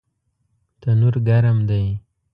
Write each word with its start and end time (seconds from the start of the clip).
تنور 0.81 1.15
ګرم 1.27 1.57
دی 1.69 1.83